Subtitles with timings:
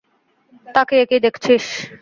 [0.67, 1.65] তাকিয়ে কী দেখছিস?